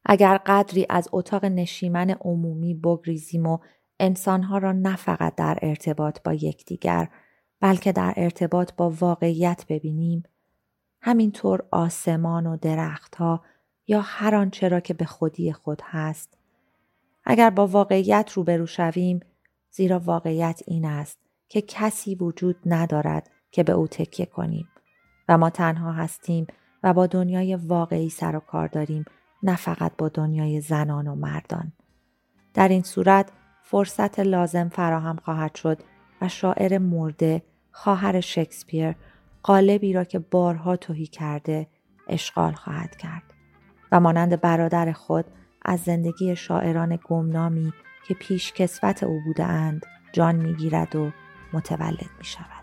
اگر 0.05 0.37
قدری 0.45 0.85
از 0.89 1.09
اتاق 1.11 1.45
نشیمن 1.45 2.09
عمومی 2.09 2.73
بگریزیم 2.73 3.45
و 3.45 3.57
انسانها 3.99 4.57
را 4.57 4.71
نه 4.71 4.95
فقط 4.95 5.35
در 5.35 5.57
ارتباط 5.61 6.19
با 6.23 6.33
یکدیگر 6.33 7.09
بلکه 7.59 7.91
در 7.91 8.13
ارتباط 8.17 8.73
با 8.73 8.89
واقعیت 8.89 9.65
ببینیم. 9.69 10.23
همینطور 11.01 11.67
آسمان 11.71 12.47
و 12.47 12.57
درختها 12.57 13.43
یا 13.87 14.01
هر 14.01 14.35
آنچه 14.35 14.67
را 14.67 14.79
که 14.79 14.93
به 14.93 15.05
خودی 15.05 15.53
خود 15.53 15.81
هست. 15.85 16.37
اگر 17.25 17.49
با 17.49 17.67
واقعیت 17.67 18.31
روبرو 18.33 18.65
شویم 18.65 19.19
زیرا 19.71 19.99
واقعیت 19.99 20.61
این 20.67 20.85
است 20.85 21.19
که 21.49 21.61
کسی 21.61 22.15
وجود 22.15 22.55
ندارد 22.65 23.29
که 23.51 23.63
به 23.63 23.73
او 23.73 23.87
تکیه 23.87 24.25
کنیم 24.25 24.67
و 25.29 25.37
ما 25.37 25.49
تنها 25.49 25.91
هستیم 25.91 26.47
و 26.83 26.93
با 26.93 27.07
دنیای 27.07 27.55
واقعی 27.55 28.09
سر 28.09 28.35
و 28.35 28.39
کار 28.39 28.67
داریم 28.67 29.05
نه 29.43 29.55
فقط 29.55 29.91
با 29.97 30.09
دنیای 30.09 30.61
زنان 30.61 31.07
و 31.07 31.15
مردان. 31.15 31.73
در 32.53 32.67
این 32.67 32.81
صورت 32.81 33.31
فرصت 33.69 34.19
لازم 34.19 34.69
فراهم 34.69 35.15
خواهد 35.15 35.55
شد 35.55 35.79
و 36.21 36.27
شاعر 36.27 36.77
مرده 36.77 37.41
خواهر 37.71 38.19
شکسپیر 38.21 38.95
قالبی 39.43 39.93
را 39.93 40.03
که 40.03 40.19
بارها 40.19 40.75
توهی 40.75 41.07
کرده 41.07 41.67
اشغال 42.07 42.53
خواهد 42.53 42.95
کرد 42.95 43.23
و 43.91 43.99
مانند 43.99 44.41
برادر 44.41 44.91
خود 44.91 45.25
از 45.65 45.79
زندگی 45.79 46.35
شاعران 46.35 46.99
گمنامی 47.03 47.73
که 48.07 48.13
پیش 48.13 48.53
کسوت 48.53 49.03
او 49.03 49.19
بودند 49.25 49.85
جان 50.13 50.35
می‌گیرد 50.35 50.95
و 50.95 51.11
متولد 51.53 52.09
می 52.17 52.25
شود. 52.25 52.56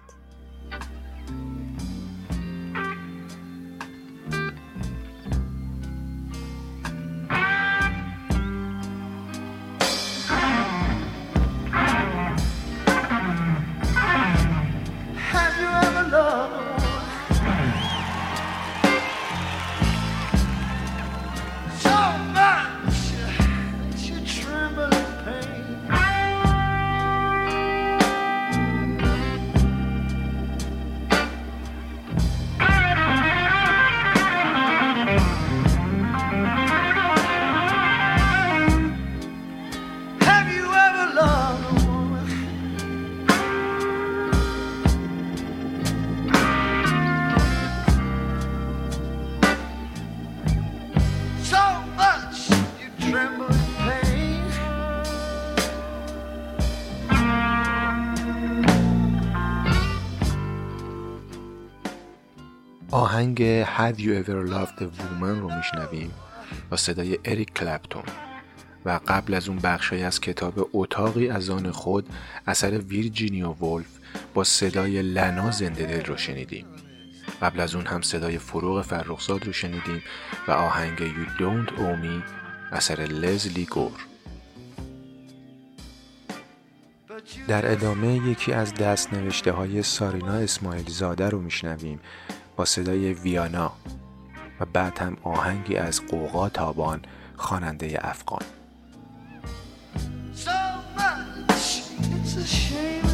آهنگ 63.14 63.64
Have 63.64 63.98
You 63.98 64.24
Ever 64.24 64.50
Loved 64.50 64.78
a 64.82 64.86
Woman 64.98 65.38
رو 65.40 65.56
میشنویم 65.56 66.10
با 66.70 66.76
صدای 66.76 67.18
اریک 67.24 67.54
کلپتون 67.54 68.02
و 68.84 69.00
قبل 69.08 69.34
از 69.34 69.48
اون 69.48 69.58
بخشی 69.58 70.02
از 70.02 70.20
کتاب 70.20 70.70
اتاقی 70.72 71.28
از 71.28 71.50
آن 71.50 71.70
خود 71.70 72.08
اثر 72.46 72.78
ویرجینیا 72.78 73.52
ولف 73.52 73.86
با 74.34 74.44
صدای 74.44 75.02
لنا 75.02 75.50
زنده 75.50 75.86
دل 75.86 76.04
رو 76.04 76.16
شنیدیم. 76.16 76.66
قبل 77.42 77.60
از 77.60 77.74
اون 77.74 77.86
هم 77.86 78.02
صدای 78.02 78.38
فروغ 78.38 78.82
فرخزاد 78.82 79.46
رو 79.46 79.52
شنیدیم 79.52 80.02
و 80.48 80.50
آهنگ 80.50 80.98
You 80.98 81.40
Don't 81.40 81.70
Owe 81.70 82.04
Me 82.04 82.22
اثر 82.72 83.00
لزلی 83.00 83.64
گور. 83.64 84.06
در 87.48 87.72
ادامه 87.72 88.28
یکی 88.28 88.52
از 88.52 88.74
دست 88.74 89.12
نوشته 89.12 89.52
های 89.52 89.82
سارینا 89.82 90.32
اسماعیل 90.32 90.90
زاده 90.90 91.28
رو 91.28 91.40
میشنویم. 91.40 92.00
با 92.56 92.64
صدای 92.64 93.12
ویانا 93.12 93.72
و 94.60 94.64
بعد 94.64 94.98
هم 94.98 95.16
آهنگی 95.22 95.76
از 95.76 96.06
قوقا 96.06 96.48
تابان 96.48 97.02
خواننده 97.36 97.98
افغان. 98.00 98.42
So 100.34 100.50
much. 100.96 101.82
It's 102.16 102.36
a 102.36 102.46
shame. 102.46 103.13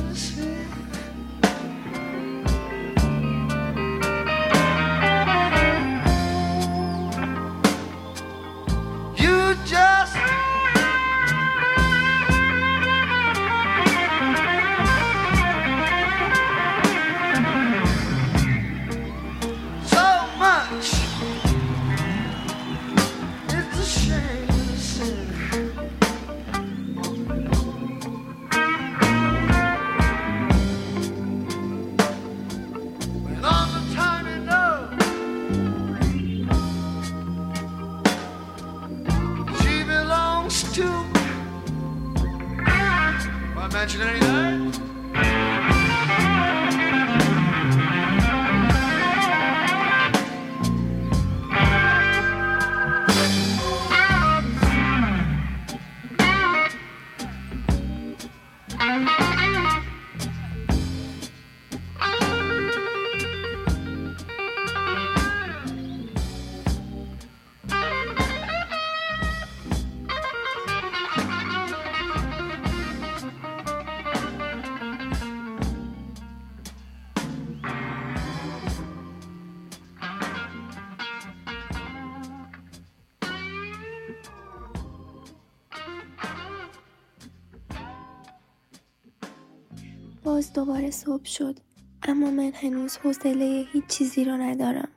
صبح 90.90 91.24
شد. 91.24 91.58
اما 92.02 92.30
من 92.30 92.52
هنوز 92.54 92.96
حوصله 92.96 93.66
هیچ 93.72 93.86
چیزی 93.86 94.24
را 94.24 94.36
ندارم 94.36 94.88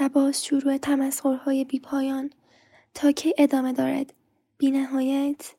و 0.00 0.08
باز 0.08 0.44
شروع 0.44 0.76
تمسخرهای 0.76 1.64
بیپایان 1.64 2.30
تا 2.94 3.12
که 3.12 3.34
ادامه 3.38 3.72
دارد. 3.72 4.12
بی 4.58 4.70
نهایت 4.70 5.54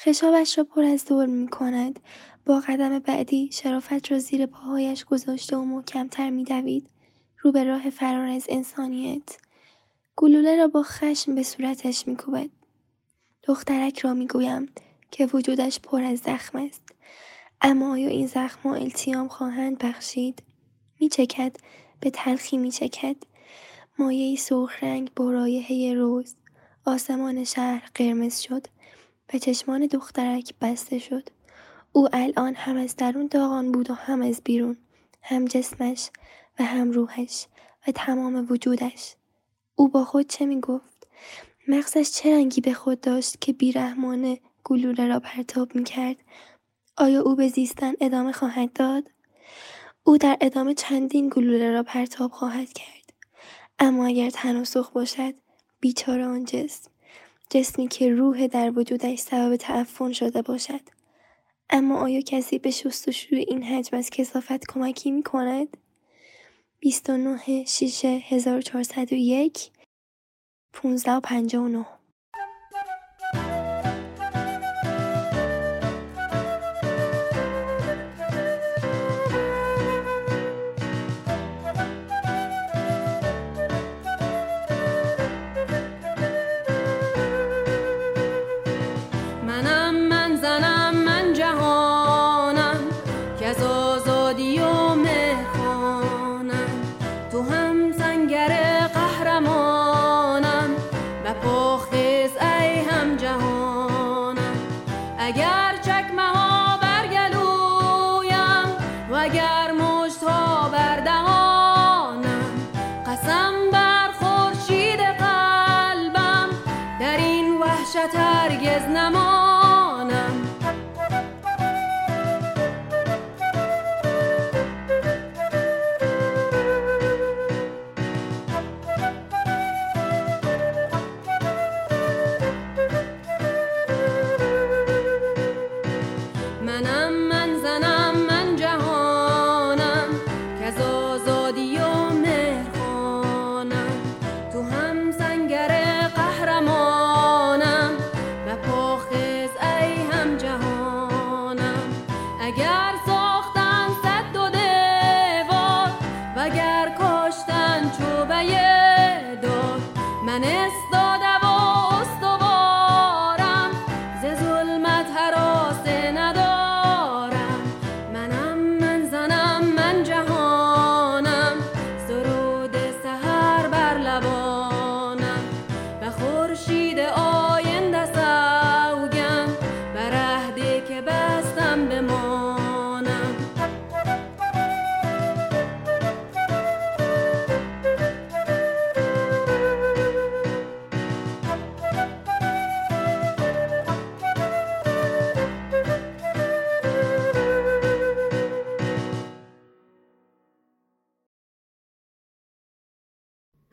خشابش 0.00 0.58
را 0.58 0.64
پر 0.64 0.82
از 0.82 1.04
دور 1.04 1.26
می 1.26 1.48
کند. 1.48 2.00
با 2.46 2.60
قدم 2.60 2.98
بعدی 2.98 3.50
شرافت 3.52 4.12
را 4.12 4.18
زیر 4.18 4.46
پاهایش 4.46 5.04
گذاشته 5.04 5.56
و 5.56 5.64
محکمتر 5.64 6.30
می 6.30 6.44
دوید. 6.44 6.90
رو 7.40 7.52
به 7.52 7.64
راه 7.64 7.90
فرار 7.90 8.26
از 8.26 8.46
انسانیت. 8.48 9.36
گلوله 10.16 10.56
را 10.56 10.68
با 10.68 10.82
خشم 10.82 11.34
به 11.34 11.42
صورتش 11.42 12.08
می 12.08 12.16
کوبد. 12.16 12.50
دخترک 13.42 13.98
را 13.98 14.14
می 14.14 14.26
گویم 14.26 14.68
که 15.10 15.26
وجودش 15.26 15.80
پر 15.80 16.02
از 16.02 16.18
زخم 16.18 16.58
است. 16.58 16.82
اما 17.60 17.92
آیا 17.92 18.08
این 18.08 18.26
زخم 18.26 18.68
التیام 18.68 19.28
خواهند 19.28 19.78
بخشید؟ 19.78 20.42
می 21.00 21.08
چکد 21.08 21.56
به 22.00 22.10
تلخی 22.10 22.56
می 22.56 22.70
چکد 22.70 23.16
مایه 23.98 24.36
سرخ 24.36 24.82
رنگ 24.82 25.10
با 25.16 25.30
رایحه 25.30 25.94
روز. 25.94 26.34
آسمان 26.84 27.44
شهر 27.44 27.90
قرمز 27.94 28.40
شد. 28.40 28.66
و 29.34 29.38
چشمان 29.38 29.86
دخترک 29.86 30.54
بسته 30.60 30.98
شد. 30.98 31.28
او 31.92 32.08
الان 32.12 32.54
هم 32.54 32.76
از 32.76 32.96
درون 32.96 33.26
داغان 33.26 33.72
بود 33.72 33.90
و 33.90 33.94
هم 33.94 34.22
از 34.22 34.40
بیرون. 34.44 34.76
هم 35.22 35.44
جسمش 35.44 36.10
و 36.58 36.64
هم 36.64 36.90
روحش 36.90 37.46
و 37.88 37.92
تمام 37.92 38.46
وجودش. 38.50 39.14
او 39.74 39.88
با 39.88 40.04
خود 40.04 40.26
چه 40.28 40.46
می 40.46 40.60
گفت؟ 40.60 41.06
مغزش 41.68 42.10
چه 42.10 42.34
رنگی 42.34 42.60
به 42.60 42.74
خود 42.74 43.00
داشت 43.00 43.40
که 43.40 43.52
بیرحمانه 43.52 44.40
گلوله 44.64 45.06
را 45.06 45.20
پرتاب 45.20 45.74
می 45.74 45.84
کرد؟ 45.84 46.16
آیا 46.96 47.22
او 47.22 47.34
به 47.34 47.48
زیستن 47.48 47.92
ادامه 48.00 48.32
خواهد 48.32 48.72
داد؟ 48.72 49.10
او 50.04 50.18
در 50.18 50.36
ادامه 50.40 50.74
چندین 50.74 51.28
گلوله 51.28 51.70
را 51.70 51.82
پرتاب 51.82 52.32
خواهد 52.32 52.72
کرد. 52.72 53.12
اما 53.78 54.06
اگر 54.06 54.30
تناسخ 54.30 54.90
باشد 54.90 55.34
بیچاره 55.80 56.24
آن 56.24 56.44
جسم 56.44 56.90
جسمی 57.50 57.88
که 57.88 58.10
روح 58.10 58.46
در 58.46 58.78
وجودش 58.78 59.18
سبب 59.18 59.56
تعفن 59.56 60.12
شده 60.12 60.42
باشد 60.42 60.80
اما 61.70 62.00
آیا 62.00 62.20
کسی 62.20 62.58
به 62.58 62.70
شستشوی 62.70 63.38
این 63.38 63.62
حجم 63.62 63.96
از 63.96 64.10
کسافت 64.10 64.66
کمکی 64.66 65.10
می 65.10 65.22
کند؟ 65.22 65.76
29 66.80 67.64
6 67.64 68.04
1401 68.04 69.70
1559 70.74 71.86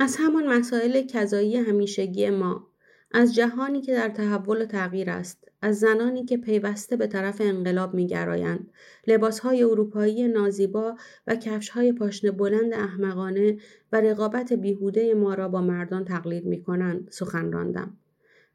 از 0.04 0.16
همان 0.20 0.48
مسائل 0.48 1.02
کذایی 1.02 1.58
همیشگی 1.58 2.30
ما 2.30 2.68
از 3.12 3.36
جهانی 3.36 3.82
که 3.82 3.94
در 3.94 4.10
تحول 4.10 4.62
و 4.62 4.66
تغییر 4.66 5.10
است 5.10 5.48
از 5.62 5.80
زنانی 5.80 6.26
که 6.26 6.38
پیوسته 6.38 6.96
به 6.96 7.08
طرف 7.08 7.42
انقلاب 7.42 7.94
میگرایند 7.94 8.70
لباسهای 9.08 9.64
اروپایی 9.64 10.28
نازیبا 10.28 10.96
و 11.28 11.36
کفشهای 11.36 11.94
پاشنه 11.94 12.32
بلند 12.32 12.74
احمقانه 12.74 13.58
و 13.92 14.02
رقابت 14.02 14.54
بیهوده 14.54 15.14
ما 15.14 15.34
را 15.34 15.50
با 15.50 15.62
مردان 15.62 16.06
تقلید 16.06 16.46
می‌کنند 16.46 17.08
سخن 17.12 17.52
راندم. 17.52 17.98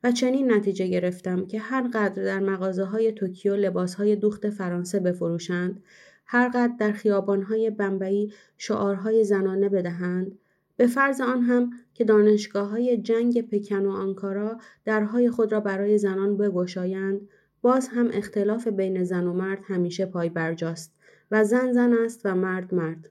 و 0.05 0.13
چنین 0.13 0.53
نتیجه 0.53 0.87
گرفتم 0.87 1.47
که 1.47 1.61
هر 1.61 1.89
قدر 1.95 2.23
در 2.23 2.41
مغازه 2.41 2.85
های 2.85 3.13
توکیو 3.13 3.57
لباس 3.57 3.95
های 3.95 4.17
دوخت 4.17 4.51
فرانسه 4.51 5.01
بفروشند 5.01 5.83
هر 6.27 6.49
قدر 6.49 6.73
در 6.81 6.93
خیابان 6.93 7.43
های 7.43 7.71
بمبئی 7.71 8.33
شعارهای 8.57 9.25
زنانه 9.25 9.69
بدهند 9.69 10.39
به 10.79 10.87
فرض 10.87 11.21
آن 11.21 11.43
هم 11.43 11.71
که 11.95 12.05
دانشگاه 12.05 12.69
های 12.69 12.97
جنگ 12.97 13.49
پکن 13.49 13.87
و 13.87 13.91
آنکارا 13.91 14.59
درهای 14.85 15.31
خود 15.31 15.53
را 15.53 15.61
برای 15.61 15.99
زنان 15.99 16.37
بگشایند 16.37 17.29
باز 17.63 17.89
هم 17.89 18.11
اختلاف 18.13 18.69
بین 18.69 19.05
زن 19.05 19.27
و 19.27 19.33
مرد 19.33 19.59
همیشه 19.65 20.07
پای 20.07 20.29
برجاست 20.29 20.95
و 21.31 21.45
زن 21.45 21.73
زن 21.73 21.93
است 21.93 22.21
و 22.25 22.35
مرد 22.35 22.75
مرد. 22.75 23.11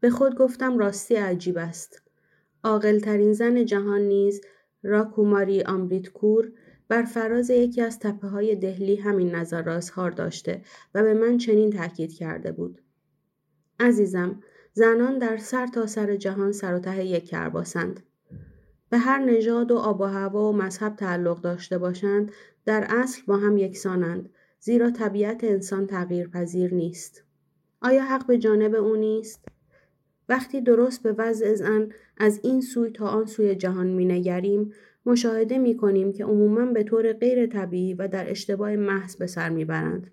به 0.00 0.10
خود 0.10 0.34
گفتم 0.34 0.78
راستی 0.78 1.14
عجیب 1.14 1.58
است. 1.58 2.02
عاقلترین 2.64 3.32
زن 3.32 3.64
جهان 3.64 4.00
نیز 4.00 4.40
راکوماری 4.82 5.62
آمریتکور 5.62 6.52
بر 6.88 7.02
فراز 7.02 7.50
یکی 7.50 7.82
از 7.82 7.98
تپه 7.98 8.28
های 8.28 8.56
دهلی 8.56 8.96
همین 8.96 9.34
نظر 9.34 9.62
را 9.62 9.74
اظهار 9.74 10.10
داشته 10.10 10.62
و 10.94 11.02
به 11.02 11.14
من 11.14 11.38
چنین 11.38 11.70
تاکید 11.70 12.12
کرده 12.12 12.52
بود. 12.52 12.80
عزیزم 13.80 14.42
زنان 14.76 15.18
در 15.18 15.36
سر 15.36 15.66
تا 15.66 15.86
سر 15.86 16.16
جهان 16.16 16.52
سر 16.52 16.74
و 16.74 16.78
ته 16.78 17.04
یک 17.04 17.24
کرباسند. 17.24 18.00
به 18.90 18.98
هر 18.98 19.18
نژاد 19.18 19.70
و 19.70 19.76
آب 19.76 20.00
و 20.00 20.04
هوا 20.04 20.48
و 20.48 20.56
مذهب 20.56 20.96
تعلق 20.96 21.40
داشته 21.40 21.78
باشند 21.78 22.32
در 22.64 22.86
اصل 22.88 23.22
با 23.26 23.36
هم 23.36 23.56
یکسانند 23.56 24.28
زیرا 24.60 24.90
طبیعت 24.90 25.44
انسان 25.44 25.86
تغییر 25.86 26.28
پذیر 26.28 26.74
نیست. 26.74 27.24
آیا 27.82 28.04
حق 28.04 28.26
به 28.26 28.38
جانب 28.38 28.74
او 28.74 28.96
نیست؟ 28.96 29.44
وقتی 30.28 30.60
درست 30.60 31.02
به 31.02 31.12
وضع 31.18 31.54
زن 31.54 31.88
از 32.16 32.40
این 32.42 32.60
سوی 32.60 32.90
تا 32.90 33.06
آن 33.06 33.26
سوی 33.26 33.54
جهان 33.54 33.86
مینگریم 33.86 34.72
مشاهده 35.06 35.58
می 35.58 35.76
کنیم 35.76 36.12
که 36.12 36.24
عموما 36.24 36.66
به 36.66 36.82
طور 36.82 37.12
غیر 37.12 37.46
طبیعی 37.46 37.94
و 37.94 38.08
در 38.08 38.30
اشتباه 38.30 38.76
محض 38.76 39.16
به 39.16 39.26
سر 39.26 39.48
می‌برند. 39.48 40.10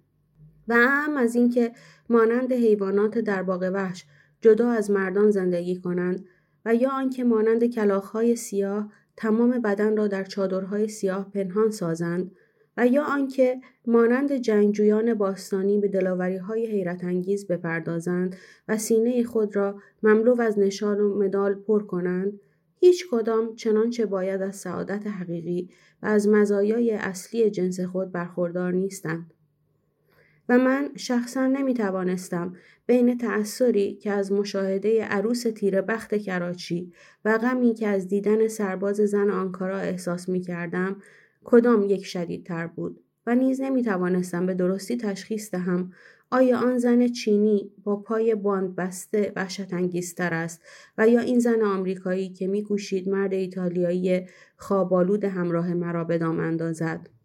و 0.68 0.76
هم 0.76 1.18
از 1.18 1.36
اینکه 1.36 1.72
مانند 2.10 2.54
حیوانات 2.54 3.18
در 3.18 3.44
باغ 3.44 3.72
وحش 3.74 4.06
جدا 4.42 4.70
از 4.70 4.92
مردان 4.92 5.32
زندگی 5.32 5.76
کنند 5.76 6.26
و 6.66 6.76
یا 6.76 6.90
آنکه 6.90 7.24
مانند 7.24 7.66
کلاخهای 7.66 8.36
سیاه 8.36 8.92
تمام 9.18 9.62
بدن 9.62 9.98
را 9.98 10.08
در 10.08 10.24
چادرهای 10.24 10.88
سیاه 10.88 11.32
پنهان 11.32 11.72
سازند 11.72 12.32
و 12.78 12.88
یا 12.88 13.04
آنکه 13.04 13.62
مانند 13.88 14.34
جنگجویان 14.34 15.14
باستانی 15.14 15.80
به 15.80 15.88
دلاوری 15.88 16.38
های 16.38 16.66
حیرت 16.66 17.04
انگیز 17.04 17.48
بپردازند 17.48 18.36
و 18.68 18.78
سینه 18.78 19.24
خود 19.24 19.56
را 19.56 19.82
مملو 20.04 20.42
از 20.42 20.60
نشان 20.60 21.00
و 21.00 21.20
مدال 21.20 21.54
پر 21.54 21.84
کنند 21.84 22.40
هیچ 22.80 23.06
کدام 23.12 23.56
چنانچه 23.56 24.06
باید 24.06 24.42
از 24.42 24.56
سعادت 24.56 25.08
حقیقی 25.08 25.70
و 26.04 26.06
از 26.06 26.28
مزایای 26.28 26.92
اصلی 26.92 27.50
جنس 27.50 27.80
خود 27.80 28.12
برخوردار 28.12 28.74
نیستند. 28.74 29.34
و 30.50 30.58
من 30.58 30.90
شخصا 30.96 31.48
نمی 31.48 31.74
توانستم 31.74 32.56
بین 32.92 33.18
تأثری 33.18 33.94
که 33.94 34.12
از 34.12 34.32
مشاهده 34.32 35.04
عروس 35.04 35.44
تیره 35.44 35.82
بخت 35.82 36.16
کراچی 36.16 36.94
و 37.26 37.38
غمی 37.38 37.74
که 37.74 37.88
از 37.88 38.08
دیدن 38.08 38.48
سرباز 38.48 38.96
زن 38.96 39.30
آنکارا 39.30 39.78
احساس 39.78 40.30
می 40.30 40.42
کردم 40.42 40.96
کدام 41.44 41.84
یک 41.84 42.06
شدیدتر 42.06 42.68
بود 42.68 43.00
و 43.28 43.36
نیز 43.36 43.62
نمی 43.62 43.84
توانستم 43.84 44.46
به 44.46 44.54
درستی 44.54 44.98
تشخیص 44.98 45.52
دهم 45.52 45.92
آیا 46.32 46.60
آن 46.60 46.78
زن 46.78 47.08
چینی 47.08 47.72
با 47.84 47.96
پای 47.96 48.36
باند 48.36 48.76
بسته 48.76 49.34
وحشت 49.36 49.74
انگیزتر 49.74 50.34
است 50.34 50.62
و 50.98 51.08
یا 51.08 51.20
این 51.20 51.40
زن 51.40 51.62
آمریکایی 51.62 52.30
که 52.30 52.48
میکوشید 52.48 53.10
مرد 53.10 53.34
ایتالیایی 53.34 54.26
خوابالود 54.58 55.24
همراه 55.24 55.74
مرا 55.74 56.04
به 56.04 56.18
دام 56.18 56.40
اندازد. 56.40 57.21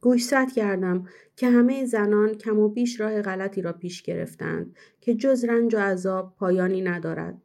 گوشزد 0.00 0.48
کردم 0.56 1.08
که 1.36 1.50
همه 1.50 1.84
زنان 1.84 2.34
کم 2.34 2.58
و 2.58 2.68
بیش 2.68 3.00
راه 3.00 3.22
غلطی 3.22 3.62
را 3.62 3.72
پیش 3.72 4.02
گرفتند 4.02 4.76
که 5.00 5.14
جز 5.14 5.44
رنج 5.44 5.74
و 5.74 5.78
عذاب 5.78 6.34
پایانی 6.38 6.82
ندارد. 6.82 7.42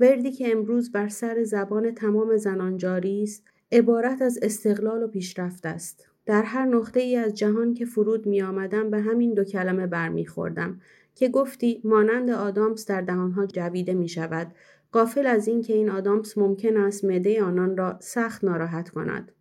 وردی 0.00 0.32
که 0.32 0.52
امروز 0.52 0.92
بر 0.92 1.08
سر 1.08 1.44
زبان 1.44 1.94
تمام 1.94 2.36
زنان 2.36 2.76
جاری 2.76 3.22
است 3.22 3.44
عبارت 3.72 4.22
از 4.22 4.38
استقلال 4.42 5.02
و 5.02 5.08
پیشرفت 5.08 5.66
است. 5.66 6.08
در 6.26 6.42
هر 6.42 6.66
نقطه 6.66 7.00
ای 7.00 7.16
از 7.16 7.34
جهان 7.34 7.74
که 7.74 7.84
فرود 7.84 8.26
می 8.26 8.42
آمدم 8.42 8.90
به 8.90 9.00
همین 9.00 9.34
دو 9.34 9.44
کلمه 9.44 9.86
برمیخوردم 9.86 10.80
که 11.14 11.28
گفتی 11.28 11.80
مانند 11.84 12.30
آدامس 12.30 12.86
در 12.86 13.00
دهانها 13.00 13.46
جویده 13.46 13.94
می 13.94 14.08
شود 14.08 14.54
قافل 14.92 15.26
از 15.26 15.48
اینکه 15.48 15.72
این 15.72 15.90
آدامس 15.90 16.38
ممکن 16.38 16.76
است 16.76 17.04
معده 17.04 17.42
آنان 17.42 17.76
را 17.76 17.96
سخت 18.00 18.44
ناراحت 18.44 18.88
کند. 18.88 19.32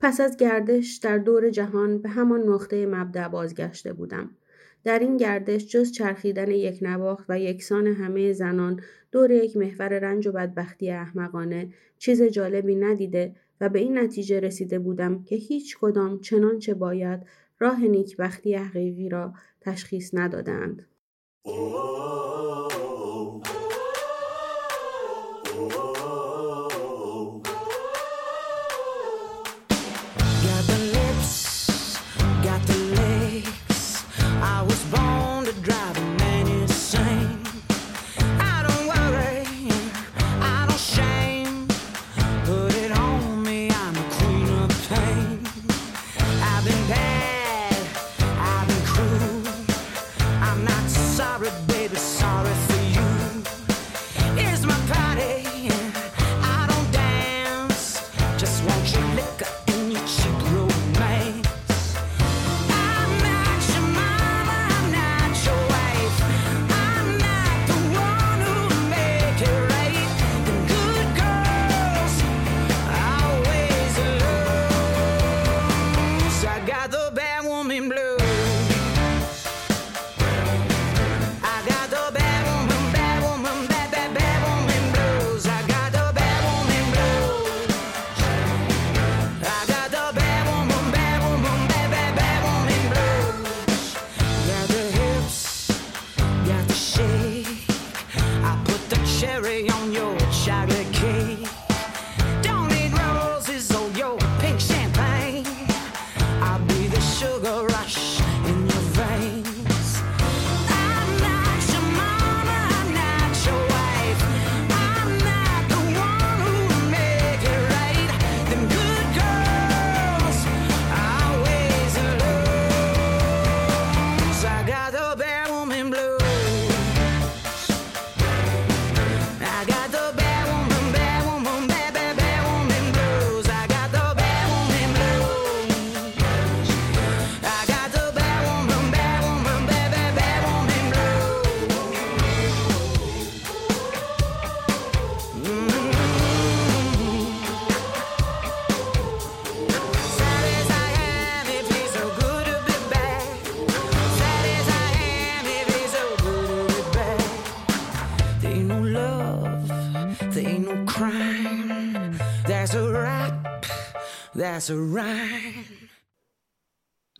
پس 0.00 0.20
از 0.20 0.36
گردش 0.36 0.96
در 0.96 1.18
دور 1.18 1.50
جهان 1.50 1.98
به 1.98 2.08
همان 2.08 2.42
نقطه 2.42 2.86
مبدع 2.86 3.28
بازگشته 3.28 3.92
بودم 3.92 4.30
در 4.84 4.98
این 4.98 5.16
گردش 5.16 5.66
جز 5.66 5.92
چرخیدن 5.92 6.50
یک 6.50 6.78
نواخت 6.82 7.24
و 7.28 7.40
یکسان 7.40 7.86
همه 7.86 8.32
زنان 8.32 8.80
دور 9.12 9.30
یک 9.30 9.56
محور 9.56 9.88
رنج 9.88 10.26
و 10.26 10.32
بدبختی 10.32 10.90
احمقانه 10.90 11.68
چیز 11.98 12.22
جالبی 12.22 12.76
ندیده 12.76 13.36
و 13.60 13.68
به 13.68 13.78
این 13.78 13.98
نتیجه 13.98 14.40
رسیده 14.40 14.78
بودم 14.78 15.22
که 15.22 15.36
هیچ 15.36 15.78
کدام 15.80 16.20
چنانچه 16.20 16.74
باید 16.74 17.20
راه 17.58 17.80
نیکبختی 17.80 18.54
حقیقی 18.54 19.08
را 19.08 19.32
تشخیص 19.60 20.10
ندادند. 20.14 20.86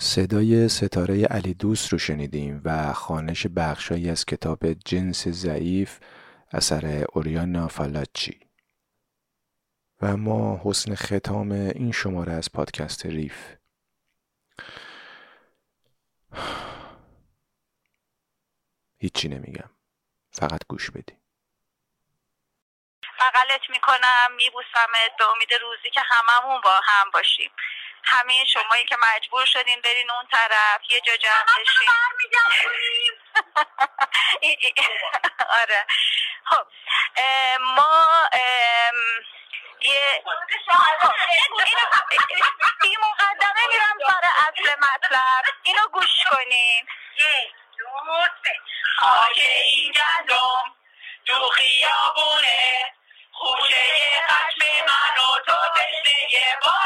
صدای 0.00 0.68
ستاره 0.68 1.24
علی 1.24 1.54
دوست 1.54 1.92
رو 1.92 1.98
شنیدیم 1.98 2.60
و 2.64 2.92
خانش 2.92 3.46
بخشایی 3.46 4.10
از 4.10 4.24
کتاب 4.24 4.72
جنس 4.72 5.28
ضعیف 5.28 5.98
اثر 6.50 7.04
اوریانا 7.12 7.68
فالاچی. 7.68 8.40
و 10.02 10.16
ما 10.16 10.60
حسن 10.64 10.94
ختام 10.94 11.52
این 11.52 11.92
شماره 11.92 12.32
از 12.32 12.52
پادکست 12.52 13.06
ریف. 13.06 13.54
هیچی 18.98 19.28
نمیگم. 19.28 19.70
فقط 20.30 20.60
گوش 20.68 20.90
بدی 20.90 21.25
بغلت 23.20 23.70
می‌کنم 23.70 24.32
میبوسمت 24.36 25.16
به 25.18 25.30
امید 25.30 25.54
روزی 25.54 25.90
که 25.90 26.00
هممون 26.00 26.60
با 26.60 26.80
هم 26.84 27.10
باشیم. 27.10 27.52
همه 28.04 28.44
شمایی 28.44 28.84
که 28.84 28.96
مجبور 28.96 29.46
شدین 29.46 29.80
برین 29.80 30.10
اون 30.10 30.26
طرف 30.32 30.80
یه 30.90 31.00
جا 31.00 31.16
جمع 31.16 31.46
بشین. 31.60 31.88
آره. 35.62 35.86
خب 36.44 36.66
ما 37.60 38.28
یه 39.80 40.22
خب، 40.24 40.32
این 42.82 42.96
مقدمه 43.02 43.66
میرم 43.68 43.98
سر 44.06 44.28
اصل 44.48 44.76
مطلب. 44.78 45.44
اینو 45.62 45.88
گوش 45.92 46.24
کنین 46.30 46.86
یک 47.16 47.52
دو 47.78 47.86
سه 48.44 48.60
خاک 48.98 49.38
این 49.64 49.92
گندم 49.92 50.74
تو 51.26 51.48
خیابونه. 51.50 52.95
خوشه 53.46 53.84
خشم 54.30 54.62
من 54.88 55.16
و 55.24 55.28
تو 55.46 55.58
تشنه 55.76 56.18
بارونه 56.62 56.85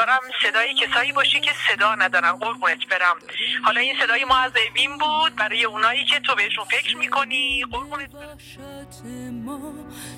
امیدوارم 0.00 0.20
صدای 0.42 0.74
کسایی 0.74 1.12
باشی 1.12 1.40
که 1.40 1.50
صدا 1.68 1.94
ندارن. 1.94 2.32
قربونت 2.32 2.86
برم. 2.90 3.16
حالا 3.64 3.80
این 3.80 3.94
صدای 4.02 4.24
ما 4.24 4.36
از 4.38 4.52
اوین 4.70 4.98
بود. 4.98 5.36
برای 5.36 5.64
اونایی 5.64 6.04
که 6.04 6.20
تو 6.20 6.34
بهشون 6.34 6.64
فکر 6.64 6.96
می‌کنی. 6.96 7.64
قربونت 7.72 8.10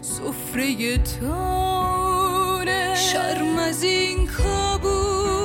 سفره 0.02 0.98
تاره 0.98 2.94
شرم 2.94 3.58
از 3.58 3.82
این 3.82 4.26
کابوس. 4.26 5.36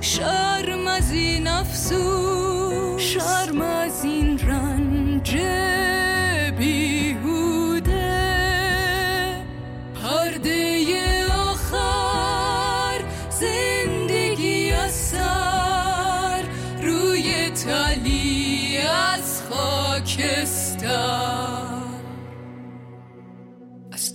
شرم 0.00 0.86
از 0.86 1.12
این 1.12 1.46
افسوس. 1.46 3.02
شرم 3.02 3.60
از 3.60 4.04
این 4.04 4.09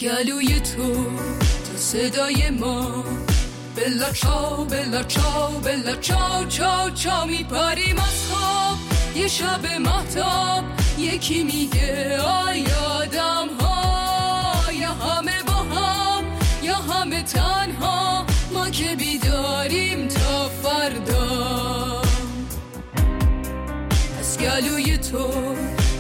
گلوی 0.05 0.59
تو 0.59 0.93
تا 1.65 1.77
صدای 1.77 2.49
ما. 2.49 3.03
بلا 3.75 4.11
چاو 4.13 4.65
بلا 4.65 5.03
چاو 5.03 5.59
بلا 5.59 5.95
چاو 5.95 6.45
چاو 6.45 6.89
چاو 6.89 7.27
میپریم 7.27 7.97
از 7.97 8.27
خواب. 8.29 8.77
یه 9.15 9.27
شب 9.27 9.65
محتاب 9.79 10.63
یکی 10.97 11.43
میگه 11.43 12.19
آی 12.19 12.65
آدم 13.01 13.47
ها 13.59 14.71
یا 14.73 14.91
همه 14.91 15.43
با 15.47 15.53
هم 15.53 16.23
یا 16.63 16.75
همه 16.75 17.23
تنها. 17.23 18.25
ما 18.53 18.69
که 18.69 18.95
بیداریم 18.95 20.07
تا 20.07 20.49
فردا. 20.49 22.01
از 24.19 24.37
گلوی 24.37 24.97
تو 24.97 25.27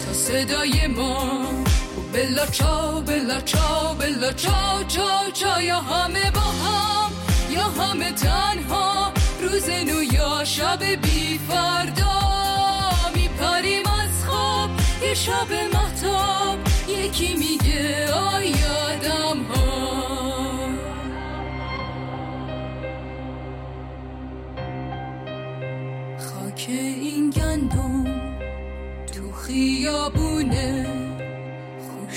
تا 0.05 0.13
صدای 0.13 0.87
ما. 0.87 1.45
بلا 2.15 2.45
چاو 2.45 3.01
بلا 3.01 3.41
چاو 3.41 3.95
بلا 3.99 4.31
چاو 4.33 4.83
چاو 4.87 5.31
چاو 5.33 5.61
یا 5.61 5.79
همه 5.79 6.31
با 6.31 6.41
هم 6.41 7.11
یا 7.49 7.63
همه 7.63 8.11
تنها. 8.11 9.11
روز 9.41 9.69
نو 9.69 10.03
یا 10.03 10.43
شب 10.43 10.79
بی 10.83 11.39
فردا 11.47 12.21
میپریم 13.15 13.83
از 13.85 14.25
خواب 14.25 14.69
یه 15.03 15.13
شب 15.13 15.51
محتاب 15.73 16.57
یکی 16.87 17.33
میگه 17.37 18.13
آی 18.13 18.53
آدم 18.53 19.43
ها. 19.43 19.65
خاک 26.19 26.65
این 26.69 27.29
گندم 27.29 28.03
تو 29.13 29.31
خیابونه. 29.31 31.04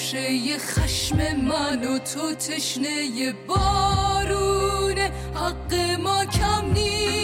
خوشه 0.09 0.59
خشم 0.59 1.17
من 1.37 1.85
و 1.85 1.99
تو 1.99 2.35
تشنه 2.35 3.33
بارونه. 3.47 5.13
حق 5.35 5.75
ما 6.01 6.25
کم 6.25 6.73
نیست. 6.73 7.18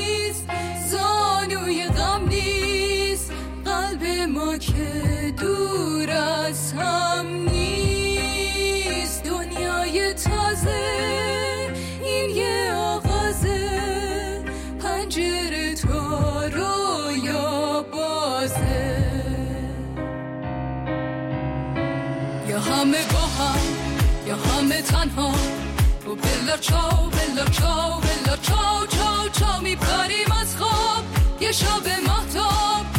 بلا 26.44 26.56
چاو 26.56 27.10
بلا 27.10 27.44
چاو 27.44 28.00
بلا 28.00 28.36
چاو 28.36 28.86
چاو 28.86 29.28
چاو 29.32 29.62
میپریم 29.62 30.32
از 30.40 30.56
خواب. 30.56 31.04
یه 31.40 31.52
شب 31.52 31.86
محتاب 32.06 32.93